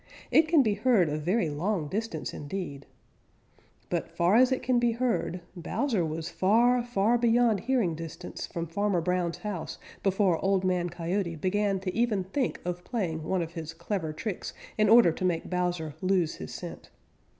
[0.31, 2.87] It can be heard a very long distance indeed.
[3.87, 8.65] But far as it can be heard, Bowser was far, far beyond hearing distance from
[8.65, 13.51] Farmer Brown's house before Old Man Coyote began to even think of playing one of
[13.53, 16.89] his clever tricks in order to make Bowser lose his scent.